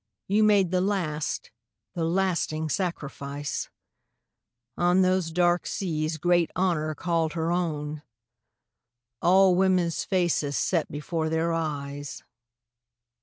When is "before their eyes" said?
10.91-12.23